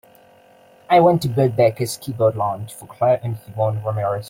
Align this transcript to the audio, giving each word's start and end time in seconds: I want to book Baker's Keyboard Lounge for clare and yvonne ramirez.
I 0.89 0.99
want 0.99 1.21
to 1.21 1.27
book 1.29 1.55
Baker's 1.55 1.95
Keyboard 1.95 2.35
Lounge 2.35 2.73
for 2.73 2.87
clare 2.87 3.19
and 3.21 3.37
yvonne 3.45 3.83
ramirez. 3.83 4.19